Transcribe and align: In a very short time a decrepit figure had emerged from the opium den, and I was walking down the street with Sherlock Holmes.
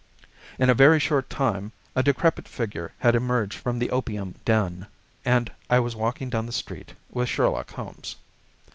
In 0.57 0.67
a 0.67 0.73
very 0.73 0.99
short 0.99 1.29
time 1.29 1.73
a 1.95 2.01
decrepit 2.01 2.47
figure 2.47 2.91
had 2.97 3.13
emerged 3.13 3.53
from 3.59 3.77
the 3.77 3.91
opium 3.91 4.33
den, 4.45 4.87
and 5.23 5.51
I 5.69 5.77
was 5.79 5.95
walking 5.95 6.31
down 6.31 6.47
the 6.47 6.51
street 6.51 6.95
with 7.11 7.29
Sherlock 7.29 7.69
Holmes. 7.73 8.15